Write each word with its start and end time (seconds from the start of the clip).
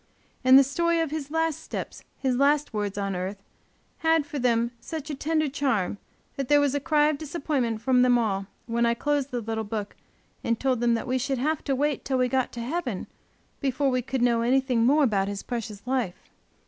And 0.43 0.57
the 0.57 0.63
story 0.63 0.99
of 0.99 1.11
his 1.11 1.29
last 1.29 1.59
steps, 1.59 2.03
his 2.17 2.35
last 2.35 2.73
words 2.73 2.97
on 2.97 3.15
earth, 3.15 3.43
had 3.99 4.25
for 4.25 4.39
them 4.39 4.71
such 4.79 5.11
a 5.11 5.15
tender 5.15 5.47
charm, 5.47 5.99
that 6.37 6.47
there 6.47 6.59
was 6.59 6.73
a 6.73 6.79
cry 6.79 7.07
of 7.09 7.19
disappointment 7.19 7.83
from 7.83 8.01
them 8.01 8.17
all, 8.17 8.47
when 8.65 8.83
I 8.87 8.95
closed 8.95 9.29
the 9.29 9.41
little 9.41 9.63
book 9.63 9.95
and 10.43 10.59
told 10.59 10.79
them 10.79 10.95
we 11.05 11.19
should 11.19 11.37
have 11.37 11.63
to 11.65 11.75
wait 11.75 12.03
till 12.03 12.17
we 12.17 12.27
got 12.29 12.51
to 12.53 12.61
heaven 12.61 13.05
before 13.59 13.91
we 13.91 14.01
could 14.01 14.23
know 14.23 14.41
anything 14.41 14.87
more 14.87 15.03
about 15.03 15.27
his 15.27 15.43
precious 15.43 15.85
life. 15.85 16.31